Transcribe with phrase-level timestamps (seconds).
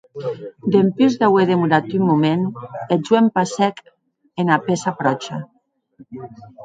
[0.75, 2.47] Dempús d’auer demorat un moment,
[2.95, 3.85] eth joen passèc
[4.45, 5.35] ena pèça pròcha.